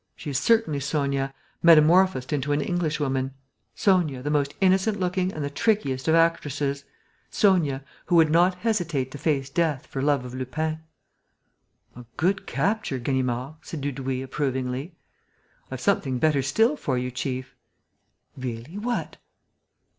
She 0.15 0.31
is 0.31 0.39
certainly 0.39 0.79
Sonia, 0.79 1.31
metamorphosed 1.61 2.33
into 2.33 2.53
an 2.53 2.61
Englishwoman; 2.61 3.35
Sonia, 3.75 4.23
the 4.23 4.31
most 4.31 4.55
innocent 4.59 4.99
looking 4.99 5.31
and 5.31 5.43
the 5.43 5.49
trickiest 5.51 6.07
of 6.07 6.15
actresses; 6.15 6.85
Sonia, 7.29 7.83
who 8.07 8.15
would 8.15 8.31
not 8.31 8.55
hesitate 8.55 9.11
to 9.11 9.19
face 9.19 9.47
death 9.51 9.85
for 9.85 10.01
love 10.01 10.25
of 10.25 10.33
Lupin." 10.33 10.79
"A 11.95 12.05
good 12.17 12.47
capture, 12.47 12.97
Ganimard," 12.97 13.57
said 13.61 13.85
M. 13.85 13.93
Dudouis, 13.93 14.23
approvingly. 14.23 14.95
"I've 15.69 15.79
something 15.81 16.17
better 16.17 16.41
still 16.41 16.75
for 16.75 16.97
you, 16.97 17.11
chief!" 17.11 17.55
"Really? 18.35 18.79
What?" 18.79 19.17